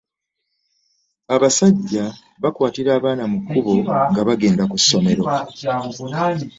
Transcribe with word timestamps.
abazajja 1.35 2.05
bakwatira 2.41 2.89
abaana 2.97 3.23
mu 3.31 3.39
kubo 3.47 3.71
nga 4.09 4.21
bbagrnda 4.23 4.63
ku 4.71 4.77
somero 4.87 5.23